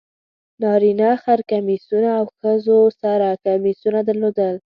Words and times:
نارینه 0.61 1.09
خر 1.23 1.39
کمیسونه 1.51 2.09
او 2.19 2.25
ښځو 2.37 2.77
سره 3.01 3.27
کمیسونه 3.45 3.99
درلودل. 4.07 4.55